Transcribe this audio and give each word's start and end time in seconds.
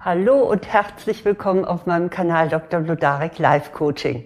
Hallo 0.00 0.44
und 0.44 0.72
herzlich 0.72 1.24
willkommen 1.24 1.64
auf 1.64 1.86
meinem 1.86 2.08
Kanal 2.08 2.48
Dr. 2.48 2.78
Blodarek 2.78 3.40
Life 3.40 3.72
Coaching. 3.72 4.22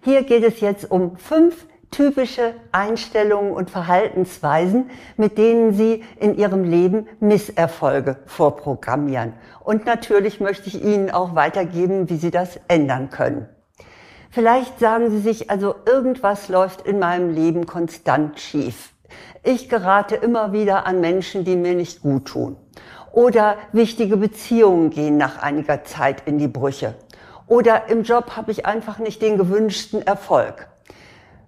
Hier 0.00 0.22
geht 0.22 0.42
es 0.42 0.60
jetzt 0.60 0.90
um 0.90 1.18
fünf 1.18 1.66
typische 1.90 2.54
Einstellungen 2.72 3.52
und 3.52 3.68
Verhaltensweisen, 3.68 4.88
mit 5.18 5.36
denen 5.36 5.74
Sie 5.74 6.02
in 6.18 6.38
Ihrem 6.38 6.64
Leben 6.64 7.08
Misserfolge 7.20 8.20
vorprogrammieren. 8.24 9.34
Und 9.60 9.84
natürlich 9.84 10.40
möchte 10.40 10.68
ich 10.68 10.82
Ihnen 10.82 11.10
auch 11.10 11.34
weitergeben, 11.34 12.08
wie 12.08 12.16
Sie 12.16 12.30
das 12.30 12.58
ändern 12.68 13.10
können. 13.10 13.50
Vielleicht 14.30 14.78
sagen 14.78 15.10
Sie 15.10 15.20
sich, 15.20 15.50
also 15.50 15.74
irgendwas 15.84 16.48
läuft 16.48 16.86
in 16.86 16.98
meinem 16.98 17.28
Leben 17.28 17.66
konstant 17.66 18.40
schief. 18.40 18.94
Ich 19.42 19.68
gerate 19.68 20.16
immer 20.16 20.54
wieder 20.54 20.86
an 20.86 21.02
Menschen, 21.02 21.44
die 21.44 21.56
mir 21.56 21.74
nicht 21.74 22.00
gut 22.00 22.24
tun. 22.28 22.56
Oder 23.12 23.58
wichtige 23.72 24.16
Beziehungen 24.16 24.90
gehen 24.90 25.18
nach 25.18 25.42
einiger 25.42 25.84
Zeit 25.84 26.22
in 26.26 26.38
die 26.38 26.48
Brüche. 26.48 26.94
Oder 27.46 27.88
im 27.88 28.04
Job 28.04 28.36
habe 28.36 28.50
ich 28.50 28.64
einfach 28.64 28.98
nicht 28.98 29.20
den 29.20 29.36
gewünschten 29.36 30.00
Erfolg. 30.00 30.68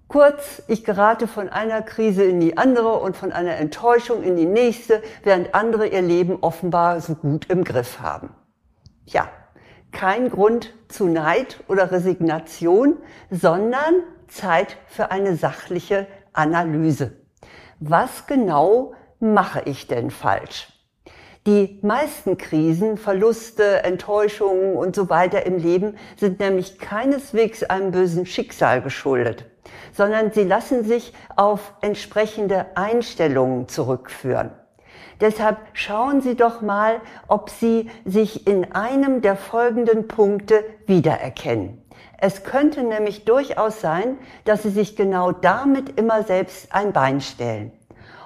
Kurz, 0.06 0.62
ich 0.69 0.84
gerate 0.84 1.27
von 1.27 1.48
einer 1.48 1.80
Krise 1.80 2.22
in 2.24 2.38
die 2.38 2.58
andere 2.58 3.00
und 3.00 3.16
von 3.16 3.32
einer 3.32 3.56
Enttäuschung 3.56 4.22
in 4.22 4.36
die 4.36 4.45
nächste, 4.45 5.02
während 5.22 5.55
andere 5.55 5.88
ihr 5.88 6.02
Leben 6.02 6.38
offenbar 6.42 7.00
so 7.00 7.14
gut 7.14 7.50
im 7.50 7.64
Griff 7.64 7.98
haben. 8.00 8.34
Tja, 9.06 9.28
kein 9.91 10.28
Grund 10.28 10.74
zu 10.88 11.06
Neid 11.06 11.64
oder 11.69 11.91
Resignation, 11.91 12.98
sondern 13.30 13.94
Zeit 14.28 14.77
für 14.88 15.10
eine 15.10 15.36
sachliche 15.36 16.06
Analyse. 16.34 17.12
Was 17.80 18.27
genau 18.27 18.92
mache 19.20 19.62
ich 19.64 19.86
denn 19.86 20.10
falsch? 20.10 20.73
Die 21.46 21.78
meisten 21.82 22.38
Krisen, 22.38 22.96
Verluste, 22.96 23.84
Enttäuschungen 23.84 24.76
und 24.76 24.96
so 24.96 25.10
weiter 25.10 25.44
im 25.44 25.58
Leben 25.58 25.98
sind 26.16 26.40
nämlich 26.40 26.78
keineswegs 26.78 27.62
einem 27.62 27.91
bösen 27.91 28.24
Schicksal 28.24 28.80
geschuldet, 28.80 29.44
sondern 29.92 30.32
sie 30.32 30.44
lassen 30.44 30.84
sich 30.84 31.12
auf 31.36 31.74
entsprechende 31.82 32.64
Einstellungen 32.77 33.69
zurückführen. 33.69 34.52
Deshalb 35.20 35.58
schauen 35.74 36.22
Sie 36.22 36.34
doch 36.34 36.62
mal, 36.62 37.00
ob 37.28 37.50
Sie 37.50 37.91
sich 38.06 38.47
in 38.47 38.72
einem 38.72 39.20
der 39.20 39.36
folgenden 39.36 40.08
Punkte 40.08 40.64
wiedererkennen. 40.86 41.82
Es 42.19 42.42
könnte 42.42 42.82
nämlich 42.82 43.26
durchaus 43.26 43.82
sein, 43.82 44.19
dass 44.47 44.62
Sie 44.62 44.70
sich 44.70 44.97
genau 44.97 45.30
damit 45.30 45.98
immer 46.00 46.22
selbst 46.22 46.74
ein 46.74 46.92
Bein 46.92 47.20
stellen. 47.20 47.70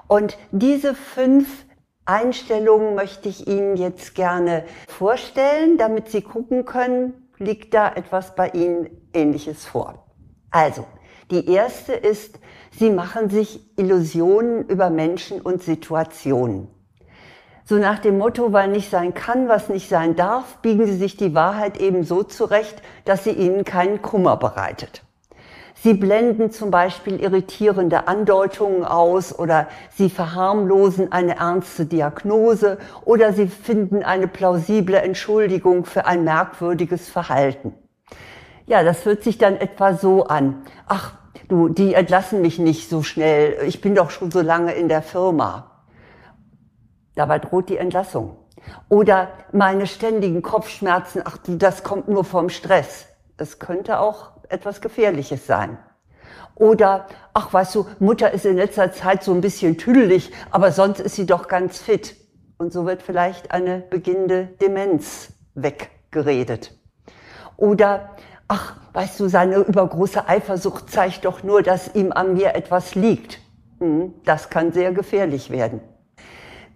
Und 0.06 0.39
diese 0.50 0.95
fünf 0.95 1.68
Einstellungen 2.09 2.95
möchte 2.95 3.28
ich 3.28 3.47
Ihnen 3.47 3.77
jetzt 3.77 4.14
gerne 4.14 4.64
vorstellen, 4.89 5.77
damit 5.77 6.09
Sie 6.09 6.23
gucken 6.23 6.65
können, 6.65 7.28
liegt 7.37 7.75
da 7.75 7.92
etwas 7.95 8.34
bei 8.34 8.48
Ihnen 8.48 8.89
Ähnliches 9.12 9.67
vor. 9.67 10.06
Also, 10.50 10.87
die 11.31 11.53
erste 11.53 11.92
ist, 11.92 12.41
Sie 12.70 12.89
machen 12.89 13.28
sich 13.28 13.78
Illusionen 13.78 14.67
über 14.69 14.89
Menschen 14.89 15.42
und 15.42 15.62
Situationen. 15.62 16.69
So 17.67 17.75
nach 17.75 17.98
dem 17.98 18.17
Motto, 18.17 18.55
weil 18.55 18.69
nicht 18.69 18.91
sein 18.91 19.12
kann, 19.12 19.48
was 19.50 19.69
nicht 19.69 19.91
sein 19.91 20.17
darf, 20.17 20.56
biegen 20.62 20.87
Sie 20.87 20.97
sich 20.97 21.19
die 21.19 21.34
Wahrheit 21.34 21.78
eben 21.78 22.05
so 22.05 22.22
zurecht, 22.22 22.81
dass 23.05 23.25
sie 23.25 23.33
Ihnen 23.33 23.65
keinen 23.65 24.00
Kummer 24.00 24.39
bereitet. 24.39 25.03
Sie 25.81 25.95
blenden 25.95 26.51
zum 26.51 26.73
Beispiel 26.73 27.21
irritierende 27.21 28.09
Andeutungen 28.09 28.84
aus 28.84 29.39
oder 29.39 29.69
Sie 29.95 30.11
verharmlosen 30.11 31.12
eine 31.12 31.37
ernste 31.37 31.87
Diagnose 31.87 32.79
oder 33.05 33.33
Sie 33.33 33.47
finden 33.47 34.03
eine 34.03 34.27
plausible 34.27 35.01
Entschuldigung 35.01 35.84
für 35.84 36.05
ein 36.05 36.25
merkwürdiges 36.25 37.09
Verhalten. 37.09 37.75
Ja, 38.67 38.83
das 38.83 39.05
hört 39.05 39.23
sich 39.23 39.39
dann 39.39 39.56
etwa 39.56 39.95
so 39.95 40.25
an. 40.25 40.65
Ach, 40.89 41.15
du, 41.47 41.69
die 41.69 41.95
entlassen 41.95 42.43
mich 42.43 42.59
nicht 42.59 42.91
so 42.91 43.05
schnell. 43.05 43.56
Ich 43.66 43.81
bin 43.81 43.95
doch 43.95 44.10
schon 44.10 44.33
so 44.33 44.41
lange 44.41 44.72
in 44.72 44.89
der 44.89 45.03
Firma. 45.03 45.84
Dabei 47.15 47.39
droht 47.39 47.69
die 47.69 47.78
Entlassung. 47.78 48.37
Oder 48.89 49.28
meine 49.53 49.87
ständigen 49.87 50.43
Kopfschmerzen, 50.43 51.22
ach 51.25 51.39
du, 51.39 51.56
das 51.56 51.84
kommt 51.84 52.09
nur 52.09 52.25
vom 52.25 52.49
Stress. 52.49 53.06
Es 53.37 53.60
könnte 53.60 54.00
auch 54.00 54.38
etwas 54.48 54.81
Gefährliches 54.81 55.47
sein. 55.47 55.78
Oder, 56.54 57.06
ach 57.34 57.53
weißt 57.53 57.75
du, 57.76 57.86
Mutter 58.00 58.32
ist 58.32 58.44
in 58.44 58.56
letzter 58.56 58.92
Zeit 58.92 59.22
so 59.22 59.32
ein 59.32 59.41
bisschen 59.41 59.78
tüdelig, 59.78 60.32
aber 60.50 60.72
sonst 60.72 61.00
ist 61.00 61.14
sie 61.14 61.26
doch 61.26 61.47
ganz 61.47 61.78
fit. 61.78 62.16
Und 62.56 62.72
so 62.72 62.84
wird 62.86 63.03
vielleicht 63.03 63.53
eine 63.53 63.78
beginnende 63.78 64.47
Demenz 64.60 65.32
weggeredet. 65.54 66.76
Oder, 67.56 68.16
ach, 68.48 68.75
weißt 68.92 69.20
du, 69.20 69.28
seine 69.28 69.59
übergroße 69.59 70.28
Eifersucht 70.28 70.91
zeigt 70.91 71.25
doch 71.25 71.44
nur, 71.44 71.62
dass 71.62 71.94
ihm 71.94 72.12
an 72.12 72.34
mir 72.34 72.56
etwas 72.56 72.97
liegt. 72.97 73.38
Hm, 73.78 74.15
das 74.25 74.50
kann 74.50 74.72
sehr 74.72 74.92
gefährlich 74.92 75.50
werden. 75.50 75.80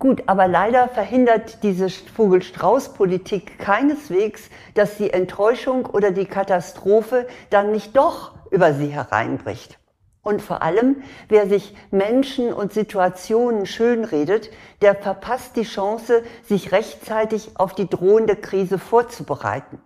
Gut, 0.03 0.25
aber 0.27 0.49
leider 0.49 0.89
verhindert 0.89 1.63
diese 1.63 1.89
Vogel-Strauß-Politik 1.89 3.61
keineswegs, 3.61 4.51
dass 4.75 4.97
die 4.97 5.13
Enttäuschung 5.13 5.87
oder 5.87 6.11
die 6.11 6.25
Katastrophe 6.25 7.29
dann 7.51 7.71
nicht 7.71 7.97
doch 7.97 8.33
über 8.51 8.75
sie 8.75 8.89
hereinbricht. 8.89 9.79
Und 10.21 10.43
vor 10.43 10.61
allem, 10.61 11.05
wer 11.29 11.49
sich 11.49 11.77
Menschen 11.93 12.53
und 12.53 12.73
Situationen 12.73 13.65
schönredet, 13.65 14.51
der 14.81 14.97
verpasst 14.97 15.55
die 15.55 15.63
Chance, 15.63 16.25
sich 16.43 16.73
rechtzeitig 16.73 17.53
auf 17.55 17.73
die 17.73 17.89
drohende 17.89 18.35
Krise 18.35 18.81
vorzubereiten. 18.81 19.81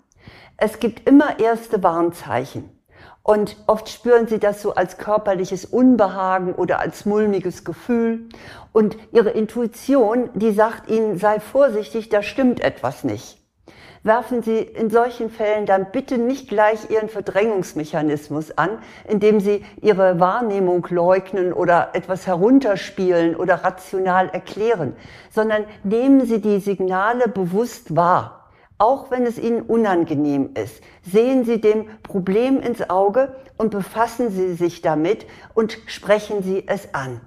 Es 0.57 0.81
gibt 0.81 1.07
immer 1.07 1.41
erste 1.41 1.83
Warnzeichen. 1.83 2.76
Und 3.27 3.57
oft 3.67 3.89
spüren 3.89 4.29
sie 4.29 4.39
das 4.39 4.63
so 4.63 4.77
als 4.77 4.99
körperliches 4.99 5.65
Unbehagen 5.65 6.55
oder 6.55 6.79
als 6.79 7.07
mulmiges 7.07 7.65
Gefühl. 7.65 8.29
Und 8.73 8.97
ihre 9.11 9.31
Intuition, 9.31 10.31
die 10.35 10.53
sagt 10.53 10.89
ihnen, 10.89 11.19
sei 11.19 11.41
vorsichtig, 11.41 12.09
da 12.09 12.23
stimmt 12.23 12.61
etwas 12.61 13.03
nicht. 13.03 13.39
Werfen 14.05 14.45
Sie 14.45 14.59
in 14.59 14.91
solchen 14.91 15.29
Fällen 15.29 15.67
dann 15.67 15.91
bitte 15.91 16.19
nicht 16.19 16.49
gleich 16.49 16.89
Ihren 16.89 17.09
Verdrängungsmechanismus 17.09 18.57
an, 18.57 18.79
indem 19.09 19.41
Sie 19.41 19.65
Ihre 19.83 20.21
Wahrnehmung 20.21 20.87
leugnen 20.89 21.53
oder 21.53 21.91
etwas 21.95 22.29
herunterspielen 22.29 23.35
oder 23.35 23.65
rational 23.65 24.29
erklären, 24.29 24.95
sondern 25.33 25.65
nehmen 25.83 26.25
Sie 26.27 26.41
die 26.41 26.61
Signale 26.61 27.27
bewusst 27.27 27.97
wahr 27.97 28.46
auch 28.79 29.11
wenn 29.11 29.25
es 29.25 29.39
Ihnen 29.39 29.63
unangenehm 29.63 30.51
ist. 30.55 30.83
Sehen 31.03 31.45
Sie 31.45 31.61
dem 31.61 31.87
Problem 32.03 32.61
ins 32.61 32.89
Auge 32.91 33.35
und 33.57 33.71
befassen 33.71 34.31
Sie 34.31 34.55
sich 34.55 34.83
damit 34.83 35.27
und 35.55 35.79
sprechen 35.87 36.43
Sie 36.43 36.67
es 36.67 36.95
an. 36.95 37.21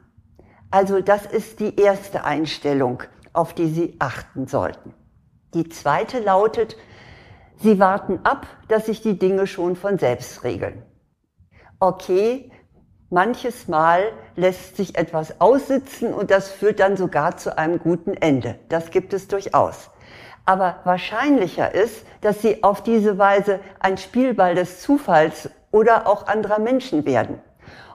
Also 0.72 1.02
das 1.02 1.26
ist 1.26 1.60
die 1.60 1.80
erste 1.80 2.24
Einstellung, 2.24 3.04
auf 3.34 3.54
die 3.54 3.68
Sie 3.68 3.96
achten 4.00 4.48
sollten. 4.48 4.94
Die 5.56 5.68
zweite 5.68 6.20
lautet, 6.20 6.78
Sie 7.58 7.80
warten 7.80 8.20
ab, 8.24 8.46
dass 8.68 8.86
sich 8.86 9.02
die 9.02 9.18
Dinge 9.18 9.48
schon 9.48 9.76
von 9.76 9.98
selbst 9.98 10.44
regeln. 10.44 10.84
Okay, 11.80 12.52
manches 13.10 13.68
Mal 13.68 14.12
lässt 14.36 14.78
sich 14.78 14.96
etwas 14.96 15.42
aussitzen 15.42 16.14
und 16.14 16.30
das 16.30 16.50
führt 16.50 16.80
dann 16.80 16.96
sogar 16.96 17.38
zu 17.38 17.58
einem 17.58 17.80
guten 17.80 18.14
Ende. 18.14 18.60
Das 18.70 18.92
gibt 18.92 19.14
es 19.14 19.28
durchaus. 19.28 19.90
Aber 20.50 20.78
wahrscheinlicher 20.84 21.76
ist, 21.76 22.08
dass 22.22 22.42
sie 22.42 22.64
auf 22.64 22.82
diese 22.82 23.20
Weise 23.20 23.60
ein 23.80 24.00
Spielball 24.00 24.56
des 24.56 24.82
Zufalls 24.82 25.52
oder 25.70 26.08
auch 26.08 26.26
anderer 26.26 26.58
Menschen 26.58 27.06
werden. 27.06 27.40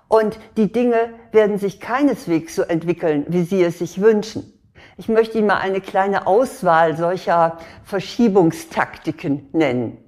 Und 0.07 0.39
die 0.57 0.71
Dinge 0.71 1.15
werden 1.33 1.59
sich 1.59 1.81
keineswegs 1.81 2.55
so 2.55 2.63
entwickeln, 2.63 3.25
wie 3.27 3.43
Sie 3.43 3.61
es 3.65 3.81
sich 3.81 4.01
wünschen. 4.01 4.53
Ich 4.97 5.09
möchte 5.09 5.37
Ihnen 5.37 5.49
mal 5.49 5.57
eine 5.57 5.81
kleine 5.81 6.29
Auswahl 6.29 6.97
solcher 6.97 7.59
Verschiebungstaktiken 7.83 9.49
nennen. 9.51 9.99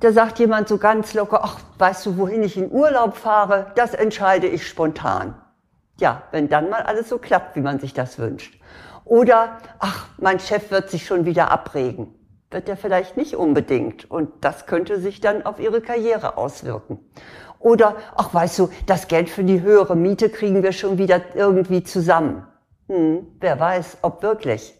Da 0.00 0.12
sagt 0.12 0.38
jemand 0.40 0.68
so 0.68 0.76
ganz 0.76 1.14
locker, 1.14 1.40
ach, 1.42 1.58
weißt 1.78 2.04
du, 2.04 2.18
wohin 2.18 2.42
ich 2.42 2.58
in 2.58 2.70
Urlaub 2.70 3.16
fahre, 3.16 3.72
das 3.76 3.94
entscheide 3.94 4.46
ich 4.46 4.68
spontan. 4.68 5.40
Ja, 5.98 6.24
wenn 6.32 6.50
dann 6.50 6.68
mal 6.68 6.82
alles 6.82 7.08
so 7.08 7.16
klappt, 7.16 7.56
wie 7.56 7.62
man 7.62 7.80
sich 7.80 7.94
das 7.94 8.18
wünscht. 8.18 8.60
Oder, 9.08 9.56
ach, 9.78 10.06
mein 10.18 10.38
Chef 10.38 10.70
wird 10.70 10.90
sich 10.90 11.06
schon 11.06 11.24
wieder 11.24 11.50
abregen. 11.50 12.14
Wird 12.50 12.68
er 12.68 12.76
vielleicht 12.76 13.16
nicht 13.16 13.36
unbedingt. 13.36 14.10
Und 14.10 14.28
das 14.42 14.66
könnte 14.66 15.00
sich 15.00 15.22
dann 15.22 15.46
auf 15.46 15.58
ihre 15.58 15.80
Karriere 15.80 16.36
auswirken. 16.36 16.98
Oder, 17.58 17.96
ach, 18.16 18.34
weißt 18.34 18.58
du, 18.58 18.68
das 18.84 19.08
Geld 19.08 19.30
für 19.30 19.44
die 19.44 19.62
höhere 19.62 19.96
Miete 19.96 20.28
kriegen 20.28 20.62
wir 20.62 20.72
schon 20.72 20.98
wieder 20.98 21.22
irgendwie 21.34 21.82
zusammen. 21.82 22.46
Hm, 22.88 23.26
wer 23.40 23.58
weiß, 23.58 23.98
ob 24.02 24.22
wirklich. 24.22 24.74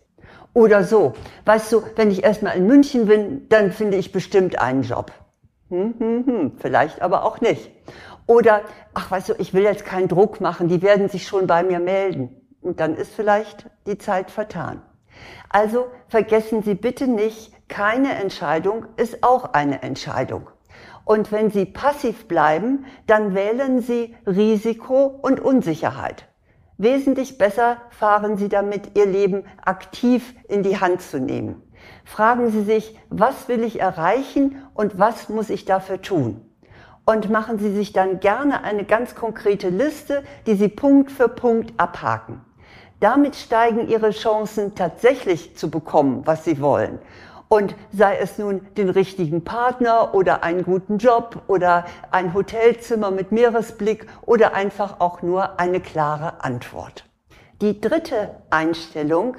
Oder 0.52 0.84
so, 0.84 1.14
weißt 1.46 1.72
du, 1.72 1.82
wenn 1.96 2.10
ich 2.10 2.22
erstmal 2.22 2.56
in 2.56 2.66
München 2.66 3.06
bin, 3.06 3.48
dann 3.48 3.72
finde 3.72 3.96
ich 3.96 4.12
bestimmt 4.12 4.58
einen 4.58 4.82
Job. 4.82 5.10
Hm, 5.70 5.94
hm, 5.98 6.26
hm, 6.26 6.52
vielleicht 6.58 7.00
aber 7.00 7.24
auch 7.24 7.40
nicht. 7.40 7.70
Oder, 8.26 8.60
ach, 8.92 9.10
weißt 9.10 9.30
du, 9.30 9.34
ich 9.38 9.54
will 9.54 9.62
jetzt 9.62 9.86
keinen 9.86 10.08
Druck 10.08 10.42
machen, 10.42 10.68
die 10.68 10.82
werden 10.82 11.08
sich 11.08 11.26
schon 11.26 11.46
bei 11.46 11.62
mir 11.62 11.80
melden. 11.80 12.37
Und 12.68 12.80
dann 12.80 12.96
ist 12.96 13.14
vielleicht 13.14 13.64
die 13.86 13.96
Zeit 13.96 14.30
vertan. 14.30 14.82
Also 15.48 15.86
vergessen 16.08 16.62
Sie 16.62 16.74
bitte 16.74 17.06
nicht, 17.06 17.50
Keine 17.66 18.14
Entscheidung 18.16 18.84
ist 18.98 19.22
auch 19.22 19.54
eine 19.54 19.80
Entscheidung. 19.82 20.50
Und 21.06 21.32
wenn 21.32 21.50
Sie 21.50 21.64
passiv 21.64 22.28
bleiben, 22.28 22.84
dann 23.06 23.34
wählen 23.34 23.80
Sie 23.80 24.14
Risiko 24.26 25.06
und 25.22 25.40
Unsicherheit. 25.40 26.28
Wesentlich 26.76 27.38
besser 27.38 27.78
fahren 27.88 28.36
Sie 28.36 28.50
damit, 28.50 28.98
Ihr 28.98 29.06
Leben 29.06 29.44
aktiv 29.64 30.34
in 30.46 30.62
die 30.62 30.78
Hand 30.78 31.00
zu 31.00 31.18
nehmen. 31.18 31.62
Fragen 32.04 32.50
Sie 32.50 32.64
sich, 32.64 32.98
was 33.08 33.48
will 33.48 33.64
ich 33.64 33.80
erreichen 33.80 34.62
und 34.74 34.98
was 34.98 35.30
muss 35.30 35.48
ich 35.48 35.64
dafür 35.64 36.02
tun? 36.02 36.42
Und 37.06 37.30
machen 37.30 37.58
Sie 37.58 37.74
sich 37.74 37.94
dann 37.94 38.20
gerne 38.20 38.62
eine 38.62 38.84
ganz 38.84 39.14
konkrete 39.14 39.70
Liste, 39.70 40.22
die 40.46 40.54
Sie 40.54 40.68
Punkt 40.68 41.10
für 41.10 41.30
Punkt 41.30 41.72
abhaken. 41.80 42.42
Damit 43.00 43.36
steigen 43.36 43.88
Ihre 43.88 44.10
Chancen 44.10 44.74
tatsächlich 44.74 45.56
zu 45.56 45.70
bekommen, 45.70 46.22
was 46.24 46.44
Sie 46.44 46.60
wollen. 46.60 46.98
Und 47.46 47.76
sei 47.92 48.18
es 48.18 48.38
nun 48.38 48.66
den 48.76 48.90
richtigen 48.90 49.44
Partner 49.44 50.14
oder 50.14 50.42
einen 50.42 50.64
guten 50.64 50.98
Job 50.98 51.42
oder 51.46 51.86
ein 52.10 52.34
Hotelzimmer 52.34 53.10
mit 53.10 53.32
Meeresblick 53.32 54.06
oder 54.26 54.52
einfach 54.52 55.00
auch 55.00 55.22
nur 55.22 55.58
eine 55.60 55.80
klare 55.80 56.42
Antwort. 56.44 57.04
Die 57.60 57.80
dritte 57.80 58.34
Einstellung, 58.50 59.36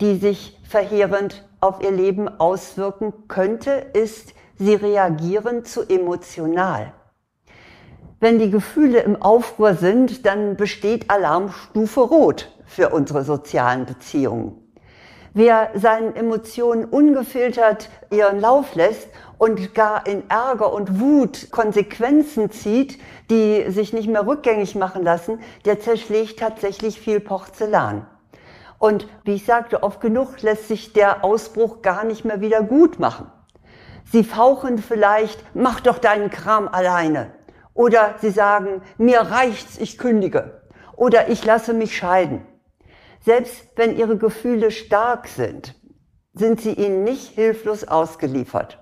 die 0.00 0.16
sich 0.16 0.58
verheerend 0.66 1.46
auf 1.60 1.82
ihr 1.82 1.92
Leben 1.92 2.28
auswirken 2.40 3.12
könnte, 3.28 3.70
ist, 3.92 4.34
sie 4.56 4.74
reagieren 4.74 5.64
zu 5.64 5.82
emotional. 5.88 6.92
Wenn 8.18 8.38
die 8.38 8.50
Gefühle 8.50 9.00
im 9.00 9.20
Aufruhr 9.20 9.74
sind, 9.74 10.26
dann 10.26 10.56
besteht 10.56 11.10
Alarmstufe 11.10 12.00
Rot 12.00 12.48
für 12.74 12.88
unsere 12.88 13.24
sozialen 13.24 13.86
Beziehungen. 13.86 14.58
Wer 15.34 15.70
seinen 15.74 16.14
Emotionen 16.14 16.84
ungefiltert 16.84 17.88
ihren 18.10 18.40
Lauf 18.40 18.74
lässt 18.74 19.08
und 19.38 19.74
gar 19.74 20.06
in 20.06 20.28
Ärger 20.28 20.72
und 20.72 21.00
Wut 21.00 21.50
Konsequenzen 21.50 22.50
zieht, 22.50 22.98
die 23.30 23.64
sich 23.70 23.94
nicht 23.94 24.08
mehr 24.08 24.26
rückgängig 24.26 24.74
machen 24.74 25.02
lassen, 25.02 25.40
der 25.64 25.80
zerschlägt 25.80 26.38
tatsächlich 26.38 27.00
viel 27.00 27.18
Porzellan. 27.18 28.06
Und 28.78 29.06
wie 29.24 29.34
ich 29.34 29.46
sagte, 29.46 29.82
oft 29.82 30.00
genug 30.00 30.42
lässt 30.42 30.68
sich 30.68 30.92
der 30.92 31.24
Ausbruch 31.24 31.80
gar 31.80 32.04
nicht 32.04 32.24
mehr 32.24 32.40
wieder 32.40 32.62
gut 32.62 32.98
machen. 32.98 33.30
Sie 34.04 34.24
fauchen 34.24 34.76
vielleicht, 34.78 35.42
mach 35.54 35.80
doch 35.80 35.98
deinen 35.98 36.28
Kram 36.28 36.68
alleine. 36.68 37.32
Oder 37.72 38.16
sie 38.20 38.30
sagen, 38.30 38.82
mir 38.98 39.20
reicht's, 39.20 39.78
ich 39.78 39.96
kündige. 39.96 40.60
Oder 40.94 41.30
ich 41.30 41.42
lasse 41.44 41.72
mich 41.72 41.96
scheiden. 41.96 42.46
Selbst 43.24 43.68
wenn 43.76 43.96
ihre 43.96 44.16
Gefühle 44.16 44.70
stark 44.70 45.28
sind, 45.28 45.74
sind 46.34 46.60
sie 46.60 46.72
ihnen 46.72 47.04
nicht 47.04 47.28
hilflos 47.28 47.84
ausgeliefert. 47.84 48.78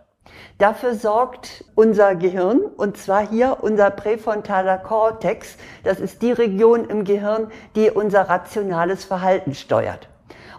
Dafür 0.58 0.94
sorgt 0.94 1.64
unser 1.74 2.14
Gehirn, 2.14 2.60
und 2.60 2.96
zwar 2.96 3.28
hier 3.28 3.58
unser 3.60 3.90
präfrontaler 3.90 4.78
Kortex. 4.78 5.56
Das 5.84 6.00
ist 6.00 6.22
die 6.22 6.32
Region 6.32 6.88
im 6.88 7.04
Gehirn, 7.04 7.50
die 7.74 7.90
unser 7.90 8.22
rationales 8.28 9.04
Verhalten 9.04 9.54
steuert. 9.54 10.08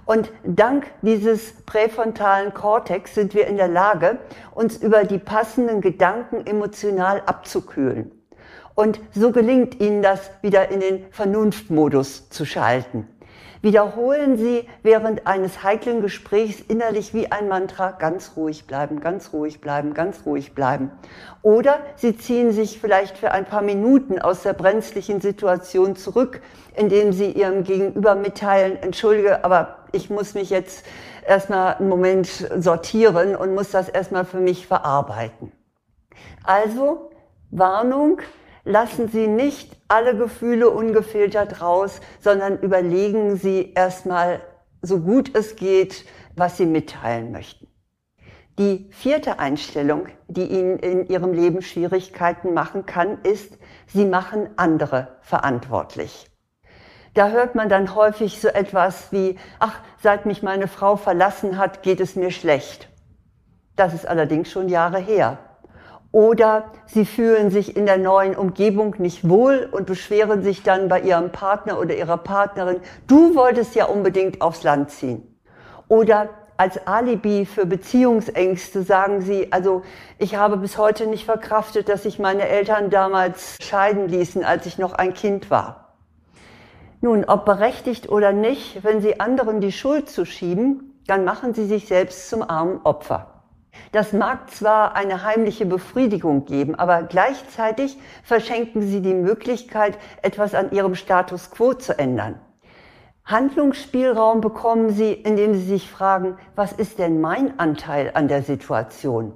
Und 0.05 0.31
dank 0.43 0.87
dieses 1.01 1.53
präfrontalen 1.65 2.53
Kortex 2.53 3.15
sind 3.15 3.33
wir 3.33 3.47
in 3.47 3.57
der 3.57 3.67
Lage, 3.67 4.19
uns 4.53 4.77
über 4.77 5.05
die 5.05 5.19
passenden 5.19 5.81
Gedanken 5.81 6.45
emotional 6.45 7.21
abzukühlen. 7.25 8.11
Und 8.75 8.99
so 9.13 9.31
gelingt 9.31 9.79
Ihnen 9.79 10.01
das, 10.01 10.31
wieder 10.41 10.69
in 10.69 10.79
den 10.79 11.05
Vernunftmodus 11.11 12.29
zu 12.29 12.45
schalten. 12.45 13.07
Wiederholen 13.61 14.37
Sie 14.37 14.67
während 14.81 15.27
eines 15.27 15.61
heiklen 15.61 16.01
Gesprächs 16.01 16.59
innerlich 16.67 17.13
wie 17.13 17.31
ein 17.31 17.47
Mantra 17.47 17.91
ganz 17.91 18.31
ruhig 18.35 18.65
bleiben, 18.65 19.01
ganz 19.01 19.33
ruhig 19.33 19.61
bleiben, 19.61 19.93
ganz 19.93 20.25
ruhig 20.25 20.55
bleiben. 20.55 20.89
Oder 21.43 21.77
Sie 21.95 22.17
ziehen 22.17 22.53
sich 22.53 22.79
vielleicht 22.79 23.19
für 23.19 23.31
ein 23.31 23.45
paar 23.45 23.61
Minuten 23.61 24.19
aus 24.19 24.41
der 24.41 24.53
brenzlichen 24.53 25.21
Situation 25.21 25.95
zurück, 25.95 26.41
indem 26.75 27.13
Sie 27.13 27.31
Ihrem 27.31 27.63
Gegenüber 27.63 28.15
mitteilen, 28.15 28.77
entschuldige, 28.81 29.45
aber 29.45 29.85
ich 29.91 30.09
muss 30.09 30.33
mich 30.33 30.49
jetzt 30.49 30.83
erstmal 31.27 31.75
einen 31.75 31.89
Moment 31.89 32.27
sortieren 32.57 33.35
und 33.35 33.53
muss 33.53 33.69
das 33.69 33.89
erstmal 33.89 34.25
für 34.25 34.39
mich 34.39 34.65
verarbeiten. 34.65 35.51
Also, 36.43 37.11
Warnung, 37.51 38.21
lassen 38.63 39.07
Sie 39.07 39.27
nicht 39.27 39.75
alle 39.87 40.15
Gefühle 40.15 40.69
ungefiltert 40.69 41.61
raus, 41.61 42.01
sondern 42.19 42.59
überlegen 42.59 43.35
Sie 43.35 43.73
erstmal, 43.73 44.41
so 44.81 44.99
gut 44.99 45.35
es 45.35 45.55
geht, 45.55 46.05
was 46.35 46.57
Sie 46.57 46.65
mitteilen 46.65 47.31
möchten. 47.31 47.67
Die 48.57 48.89
vierte 48.91 49.39
Einstellung, 49.39 50.07
die 50.27 50.45
Ihnen 50.45 50.77
in 50.79 51.07
Ihrem 51.07 51.33
Leben 51.33 51.61
Schwierigkeiten 51.61 52.53
machen 52.53 52.85
kann, 52.85 53.21
ist, 53.23 53.57
Sie 53.87 54.05
machen 54.05 54.49
andere 54.57 55.17
verantwortlich. 55.21 56.27
Da 57.13 57.29
hört 57.29 57.55
man 57.55 57.69
dann 57.69 57.95
häufig 57.95 58.39
so 58.39 58.47
etwas 58.47 59.11
wie, 59.11 59.37
ach, 59.59 59.79
seit 60.01 60.25
mich 60.25 60.43
meine 60.43 60.67
Frau 60.67 60.95
verlassen 60.95 61.57
hat, 61.57 61.83
geht 61.83 61.99
es 61.99 62.15
mir 62.15 62.31
schlecht. 62.31 62.89
Das 63.75 63.93
ist 63.93 64.05
allerdings 64.05 64.49
schon 64.49 64.69
Jahre 64.69 64.99
her. 64.99 65.39
Oder 66.11 66.65
sie 66.87 67.05
fühlen 67.05 67.51
sich 67.51 67.77
in 67.77 67.85
der 67.85 67.97
neuen 67.97 68.35
Umgebung 68.35 68.95
nicht 68.97 69.27
wohl 69.29 69.69
und 69.71 69.85
beschweren 69.85 70.43
sich 70.43 70.61
dann 70.61 70.89
bei 70.89 70.99
ihrem 70.99 71.31
Partner 71.31 71.79
oder 71.79 71.95
ihrer 71.95 72.17
Partnerin, 72.17 72.81
du 73.07 73.33
wolltest 73.35 73.75
ja 73.75 73.85
unbedingt 73.85 74.41
aufs 74.41 74.63
Land 74.63 74.91
ziehen. 74.91 75.39
Oder 75.87 76.29
als 76.57 76.85
Alibi 76.85 77.45
für 77.45 77.65
Beziehungsängste 77.65 78.83
sagen 78.83 79.21
sie, 79.21 79.51
also 79.51 79.83
ich 80.19 80.35
habe 80.35 80.57
bis 80.57 80.77
heute 80.77 81.07
nicht 81.07 81.25
verkraftet, 81.25 81.89
dass 81.89 82.03
sich 82.03 82.19
meine 82.19 82.47
Eltern 82.47 82.89
damals 82.89 83.57
scheiden 83.61 84.07
ließen, 84.07 84.43
als 84.43 84.65
ich 84.65 84.77
noch 84.77 84.93
ein 84.93 85.13
Kind 85.13 85.49
war. 85.49 85.95
Nun, 86.99 87.25
ob 87.25 87.45
berechtigt 87.45 88.09
oder 88.09 88.31
nicht, 88.31 88.83
wenn 88.83 89.01
sie 89.01 89.19
anderen 89.19 89.59
die 89.59 89.71
Schuld 89.71 90.07
zuschieben, 90.09 91.01
dann 91.07 91.23
machen 91.23 91.55
sie 91.55 91.65
sich 91.65 91.87
selbst 91.87 92.29
zum 92.29 92.47
armen 92.47 92.81
Opfer. 92.83 93.40
Das 93.91 94.13
mag 94.13 94.49
zwar 94.51 94.95
eine 94.95 95.23
heimliche 95.23 95.65
Befriedigung 95.65 96.45
geben, 96.45 96.75
aber 96.75 97.03
gleichzeitig 97.03 97.97
verschenken 98.23 98.81
sie 98.81 99.01
die 99.01 99.13
Möglichkeit, 99.13 99.97
etwas 100.21 100.55
an 100.55 100.71
ihrem 100.71 100.95
Status 100.95 101.51
quo 101.51 101.73
zu 101.73 101.97
ändern. 101.97 102.39
Handlungsspielraum 103.25 104.41
bekommen 104.41 104.89
sie, 104.89 105.13
indem 105.13 105.53
sie 105.53 105.65
sich 105.65 105.89
fragen, 105.89 106.37
was 106.55 106.71
ist 106.71 106.99
denn 106.99 107.21
mein 107.21 107.59
Anteil 107.59 108.11
an 108.13 108.27
der 108.27 108.43
Situation? 108.43 109.33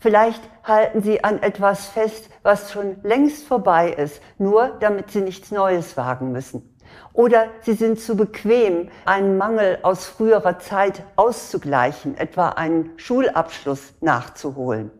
Vielleicht 0.00 0.42
halten 0.62 1.02
sie 1.02 1.24
an 1.24 1.42
etwas 1.42 1.86
fest, 1.86 2.30
was 2.42 2.72
schon 2.72 2.96
längst 3.02 3.46
vorbei 3.46 3.90
ist, 3.90 4.22
nur 4.38 4.76
damit 4.80 5.10
sie 5.10 5.20
nichts 5.20 5.50
Neues 5.50 5.96
wagen 5.96 6.30
müssen. 6.30 6.67
Oder 7.12 7.48
sie 7.62 7.74
sind 7.74 8.00
zu 8.00 8.16
bequem, 8.16 8.88
einen 9.04 9.36
Mangel 9.38 9.78
aus 9.82 10.06
früherer 10.06 10.58
Zeit 10.58 11.02
auszugleichen, 11.16 12.16
etwa 12.16 12.50
einen 12.50 12.90
Schulabschluss 12.96 13.94
nachzuholen. 14.00 14.90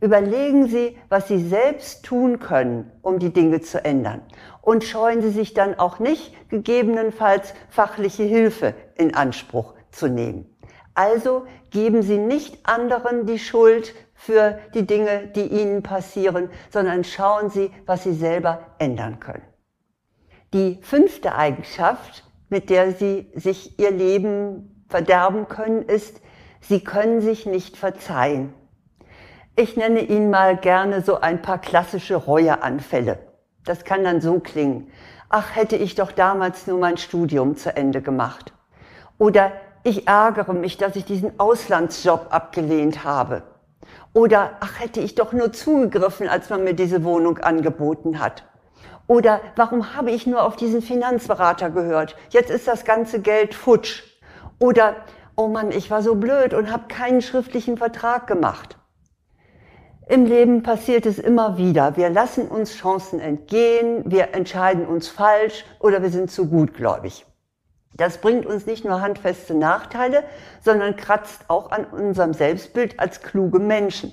Überlegen 0.00 0.68
Sie, 0.68 0.96
was 1.08 1.26
Sie 1.26 1.44
selbst 1.44 2.04
tun 2.04 2.38
können, 2.38 2.92
um 3.02 3.18
die 3.18 3.32
Dinge 3.32 3.60
zu 3.60 3.84
ändern. 3.84 4.22
Und 4.62 4.84
scheuen 4.84 5.22
Sie 5.22 5.30
sich 5.30 5.54
dann 5.54 5.76
auch 5.76 5.98
nicht, 5.98 6.32
gegebenenfalls 6.50 7.52
fachliche 7.68 8.22
Hilfe 8.22 8.74
in 8.94 9.14
Anspruch 9.16 9.74
zu 9.90 10.06
nehmen. 10.06 10.46
Also 10.94 11.46
geben 11.70 12.02
Sie 12.02 12.18
nicht 12.18 12.64
anderen 12.68 13.26
die 13.26 13.40
Schuld 13.40 13.92
für 14.14 14.58
die 14.74 14.86
Dinge, 14.86 15.28
die 15.34 15.46
Ihnen 15.46 15.82
passieren, 15.82 16.50
sondern 16.70 17.02
schauen 17.02 17.50
Sie, 17.50 17.72
was 17.84 18.04
Sie 18.04 18.14
selber 18.14 18.66
ändern 18.78 19.18
können. 19.18 19.42
Die 20.54 20.78
fünfte 20.80 21.34
Eigenschaft, 21.34 22.24
mit 22.48 22.70
der 22.70 22.92
Sie 22.92 23.30
sich 23.34 23.78
Ihr 23.78 23.90
Leben 23.90 24.84
verderben 24.88 25.46
können, 25.46 25.82
ist, 25.82 26.22
Sie 26.60 26.82
können 26.82 27.20
sich 27.20 27.44
nicht 27.44 27.76
verzeihen. 27.76 28.54
Ich 29.56 29.76
nenne 29.76 30.00
Ihnen 30.00 30.30
mal 30.30 30.56
gerne 30.56 31.02
so 31.02 31.20
ein 31.20 31.42
paar 31.42 31.58
klassische 31.58 32.16
Reueanfälle. 32.16 33.18
Das 33.64 33.84
kann 33.84 34.04
dann 34.04 34.22
so 34.22 34.40
klingen. 34.40 34.90
Ach, 35.28 35.54
hätte 35.54 35.76
ich 35.76 35.94
doch 35.94 36.12
damals 36.12 36.66
nur 36.66 36.78
mein 36.78 36.96
Studium 36.96 37.56
zu 37.56 37.76
Ende 37.76 38.00
gemacht. 38.00 38.54
Oder 39.18 39.52
ich 39.84 40.08
ärgere 40.08 40.54
mich, 40.54 40.78
dass 40.78 40.96
ich 40.96 41.04
diesen 41.04 41.38
Auslandsjob 41.38 42.28
abgelehnt 42.30 43.04
habe. 43.04 43.42
Oder 44.14 44.52
ach, 44.60 44.80
hätte 44.80 45.00
ich 45.00 45.14
doch 45.14 45.34
nur 45.34 45.52
zugegriffen, 45.52 46.26
als 46.26 46.48
man 46.48 46.64
mir 46.64 46.74
diese 46.74 47.04
Wohnung 47.04 47.36
angeboten 47.36 48.18
hat. 48.18 48.44
Oder 49.08 49.40
warum 49.56 49.96
habe 49.96 50.10
ich 50.10 50.26
nur 50.26 50.44
auf 50.44 50.54
diesen 50.54 50.82
Finanzberater 50.82 51.70
gehört? 51.70 52.14
Jetzt 52.28 52.50
ist 52.50 52.68
das 52.68 52.84
ganze 52.84 53.20
Geld 53.20 53.54
futsch. 53.54 54.02
Oder, 54.60 54.96
oh 55.34 55.48
Mann, 55.48 55.72
ich 55.72 55.90
war 55.90 56.02
so 56.02 56.14
blöd 56.14 56.52
und 56.52 56.70
habe 56.70 56.88
keinen 56.88 57.22
schriftlichen 57.22 57.78
Vertrag 57.78 58.26
gemacht. 58.26 58.76
Im 60.08 60.26
Leben 60.26 60.62
passiert 60.62 61.06
es 61.06 61.18
immer 61.18 61.56
wieder. 61.56 61.96
Wir 61.96 62.10
lassen 62.10 62.48
uns 62.48 62.74
Chancen 62.74 63.18
entgehen, 63.18 64.02
wir 64.06 64.34
entscheiden 64.34 64.86
uns 64.86 65.08
falsch 65.08 65.64
oder 65.80 66.02
wir 66.02 66.10
sind 66.10 66.30
zu 66.30 66.48
gutgläubig. 66.48 67.24
Das 67.94 68.18
bringt 68.18 68.44
uns 68.44 68.66
nicht 68.66 68.84
nur 68.84 69.00
handfeste 69.00 69.54
Nachteile, 69.54 70.22
sondern 70.62 70.96
kratzt 70.96 71.46
auch 71.48 71.70
an 71.70 71.86
unserem 71.86 72.34
Selbstbild 72.34 73.00
als 73.00 73.22
kluge 73.22 73.58
Menschen. 73.58 74.12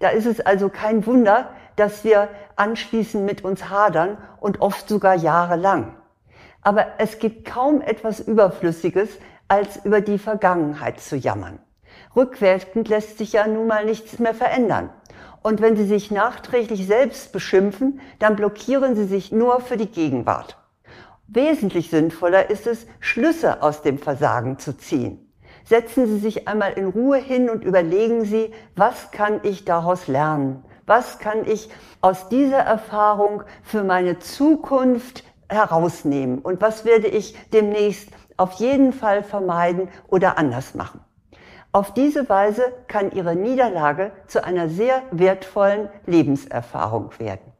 Da 0.00 0.10
ist 0.10 0.26
es 0.26 0.40
also 0.40 0.68
kein 0.68 1.04
Wunder, 1.06 1.50
dass 1.76 2.04
wir 2.04 2.28
anschließend 2.58 3.24
mit 3.24 3.44
uns 3.44 3.68
hadern 3.68 4.18
und 4.40 4.60
oft 4.60 4.88
sogar 4.88 5.14
jahrelang. 5.14 5.96
Aber 6.62 6.86
es 6.98 7.18
gibt 7.18 7.44
kaum 7.44 7.80
etwas 7.80 8.20
Überflüssiges, 8.20 9.08
als 9.48 9.84
über 9.84 10.00
die 10.00 10.18
Vergangenheit 10.18 11.00
zu 11.00 11.16
jammern. 11.16 11.58
Rückwirkend 12.14 12.88
lässt 12.88 13.18
sich 13.18 13.32
ja 13.32 13.46
nun 13.46 13.66
mal 13.66 13.84
nichts 13.84 14.18
mehr 14.18 14.34
verändern. 14.34 14.90
Und 15.42 15.62
wenn 15.62 15.76
Sie 15.76 15.86
sich 15.86 16.10
nachträglich 16.10 16.86
selbst 16.86 17.32
beschimpfen, 17.32 18.00
dann 18.18 18.36
blockieren 18.36 18.96
Sie 18.96 19.04
sich 19.04 19.32
nur 19.32 19.60
für 19.60 19.76
die 19.76 19.90
Gegenwart. 19.90 20.58
Wesentlich 21.28 21.90
sinnvoller 21.90 22.50
ist 22.50 22.66
es, 22.66 22.86
Schlüsse 23.00 23.62
aus 23.62 23.82
dem 23.82 23.98
Versagen 23.98 24.58
zu 24.58 24.76
ziehen. 24.76 25.30
Setzen 25.64 26.06
Sie 26.06 26.18
sich 26.18 26.48
einmal 26.48 26.72
in 26.72 26.86
Ruhe 26.86 27.18
hin 27.18 27.50
und 27.50 27.62
überlegen 27.62 28.24
Sie, 28.24 28.50
was 28.74 29.10
kann 29.10 29.40
ich 29.42 29.64
daraus 29.64 30.08
lernen? 30.08 30.64
Was 30.88 31.18
kann 31.18 31.46
ich 31.46 31.68
aus 32.00 32.30
dieser 32.30 32.60
Erfahrung 32.60 33.42
für 33.62 33.84
meine 33.84 34.20
Zukunft 34.20 35.22
herausnehmen? 35.50 36.38
Und 36.38 36.62
was 36.62 36.86
werde 36.86 37.08
ich 37.08 37.36
demnächst 37.50 38.08
auf 38.38 38.54
jeden 38.54 38.94
Fall 38.94 39.22
vermeiden 39.22 39.90
oder 40.08 40.38
anders 40.38 40.74
machen? 40.74 41.00
Auf 41.72 41.92
diese 41.92 42.30
Weise 42.30 42.72
kann 42.86 43.12
Ihre 43.12 43.36
Niederlage 43.36 44.12
zu 44.28 44.42
einer 44.42 44.70
sehr 44.70 45.02
wertvollen 45.10 45.90
Lebenserfahrung 46.06 47.10
werden. 47.18 47.52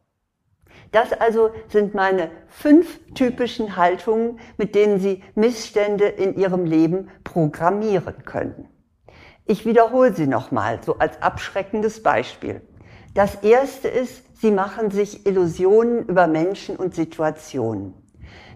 Das 0.93 1.13
also 1.13 1.51
sind 1.69 1.93
meine 1.93 2.31
fünf 2.47 2.99
typischen 3.13 3.77
Haltungen, 3.77 4.41
mit 4.57 4.75
denen 4.75 5.01
Sie 5.01 5.23
Missstände 5.35 6.07
in 6.07 6.35
Ihrem 6.39 6.65
Leben 6.65 7.11
programmieren 7.25 8.25
können. 8.25 8.71
Ich 9.45 9.67
wiederhole 9.67 10.15
sie 10.15 10.27
nochmal, 10.27 10.81
so 10.83 10.97
als 10.97 11.21
abschreckendes 11.21 12.03
Beispiel. 12.03 12.63
Das 13.19 13.35
erste 13.43 13.89
ist, 13.89 14.23
Sie 14.41 14.53
machen 14.53 14.93
sich 14.93 15.27
Illusionen 15.27 16.07
über 16.07 16.29
Menschen 16.29 16.77
und 16.77 16.95
Situationen. 16.95 17.95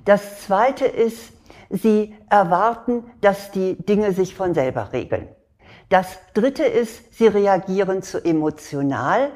Das 0.04 0.40
zweite 0.42 0.85
ist, 0.85 1.33
Sie 1.69 2.14
erwarten, 2.31 3.02
dass 3.21 3.50
die 3.50 3.75
Dinge 3.85 4.12
sich 4.12 4.37
von 4.37 4.54
selber 4.54 4.92
regeln. 4.92 5.26
Das 5.88 6.16
dritte 6.35 6.62
ist, 6.62 7.12
Sie 7.12 7.26
reagieren 7.26 8.04
zu 8.04 8.25
emotional. 8.25 9.33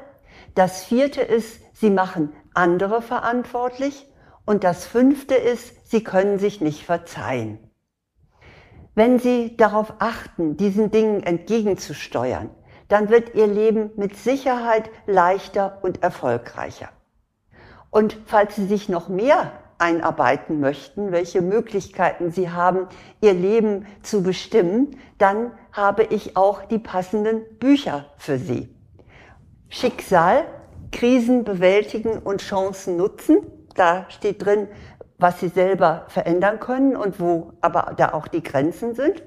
Das 0.55 0.85
vierte 0.85 1.23
ist, 1.23 1.59
Sie 1.73 1.89
machen 1.89 2.31
andere 2.53 3.01
verantwortlich. 3.01 4.07
Und 4.45 4.63
das 4.63 4.85
fünfte 4.85 5.35
ist, 5.35 5.91
sie 5.91 6.05
können 6.05 6.39
sich 6.39 6.61
nicht 6.61 6.85
verzeihen. 6.85 7.59
Wenn 8.95 9.19
Sie 9.19 9.57
darauf 9.57 9.95
achten, 9.99 10.55
diesen 10.55 10.89
Dingen 10.89 11.21
entgegenzusteuern, 11.21 12.49
dann 12.87 13.09
wird 13.09 13.35
Ihr 13.35 13.47
Leben 13.47 13.91
mit 13.95 14.15
Sicherheit 14.15 14.89
leichter 15.05 15.79
und 15.81 16.03
erfolgreicher. 16.03 16.89
Und 17.89 18.17
falls 18.25 18.55
Sie 18.55 18.65
sich 18.65 18.89
noch 18.89 19.09
mehr 19.09 19.51
einarbeiten 19.79 20.59
möchten, 20.59 21.11
welche 21.11 21.41
Möglichkeiten 21.41 22.31
Sie 22.31 22.49
haben, 22.49 22.87
Ihr 23.21 23.33
Leben 23.33 23.85
zu 24.01 24.23
bestimmen, 24.23 24.99
dann 25.17 25.51
habe 25.71 26.03
ich 26.03 26.35
auch 26.35 26.65
die 26.65 26.79
passenden 26.79 27.43
Bücher 27.59 28.05
für 28.17 28.37
Sie. 28.37 28.73
Schicksal 29.69 30.45
Krisen 30.91 31.43
bewältigen 31.43 32.19
und 32.19 32.41
Chancen 32.41 32.97
nutzen. 32.97 33.39
Da 33.75 34.05
steht 34.09 34.45
drin, 34.45 34.67
was 35.19 35.39
sie 35.39 35.49
selber 35.49 36.05
verändern 36.07 36.59
können 36.59 36.95
und 36.95 37.19
wo 37.19 37.53
aber 37.61 37.93
da 37.97 38.13
auch 38.13 38.27
die 38.27 38.43
Grenzen 38.43 38.95
sind. 38.95 39.23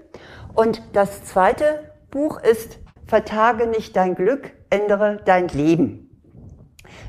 Und 0.54 0.82
das 0.92 1.24
zweite 1.24 1.92
Buch 2.10 2.40
ist 2.40 2.78
Vertage 3.10 3.66
nicht 3.66 3.96
dein 3.96 4.14
Glück, 4.14 4.52
ändere 4.70 5.20
dein 5.24 5.48
Leben. 5.48 6.06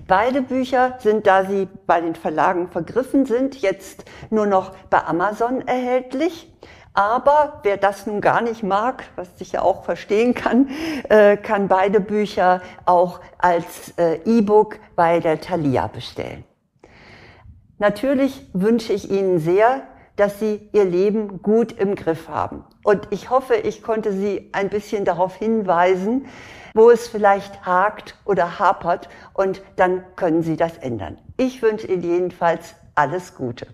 Beide 0.08 0.42
Bücher 0.42 0.96
sind, 0.98 1.28
da 1.28 1.46
sie 1.46 1.68
bei 1.86 2.02
den 2.02 2.16
Verlagen 2.16 2.70
vergriffen 2.70 3.28
sind, 3.28 3.62
jetzt 3.62 4.06
nur 4.32 4.48
noch 4.48 4.76
bei 4.90 5.04
Amazon 5.04 5.62
erhältlich. 5.68 6.52
Aber 6.96 7.60
wer 7.62 7.78
das 7.78 8.08
nun 8.08 8.20
gar 8.20 8.42
nicht 8.42 8.64
mag, 8.64 9.04
was 9.16 9.30
ich 9.38 9.52
ja 9.52 9.62
auch 9.62 9.84
verstehen 9.84 10.34
kann, 10.34 10.70
äh, 11.08 11.38
kann 11.38 11.68
beide 11.68 12.00
Bücher 12.00 12.62
auch 12.86 13.20
als 13.38 13.94
äh, 14.00 14.16
E-Book 14.26 14.80
bei 14.96 15.20
der 15.20 15.40
Thalia 15.40 15.86
bestellen. 15.86 16.44
Natürlich 17.78 18.50
wünsche 18.54 18.92
ich 18.92 19.12
Ihnen 19.12 19.38
sehr, 19.38 19.84
dass 20.16 20.40
Sie 20.40 20.68
Ihr 20.74 20.86
Leben 20.86 21.44
gut 21.44 21.72
im 21.74 21.94
Griff 21.94 22.28
haben. 22.28 22.66
Und 22.84 23.08
ich 23.12 23.30
hoffe, 23.30 23.56
ich 23.56 23.84
konnte 23.84 24.12
Sie 24.12 24.50
ein 24.54 24.70
bisschen 24.70 25.06
darauf 25.06 25.36
hinweisen, 25.36 26.26
wo 26.74 26.90
es 26.90 27.08
vielleicht 27.08 27.66
hakt 27.66 28.16
oder 28.26 28.60
hapert 28.60 29.10
und 29.34 29.62
dann 29.76 30.04
können 30.16 30.42
Sie 30.42 30.58
das 30.58 30.78
ändern. 30.78 31.18
Ich 31.38 31.62
wünsche 31.62 31.88
Ihnen 31.88 32.04
jedenfalls 32.04 32.76
alles 32.96 33.36
Gute. 33.36 33.68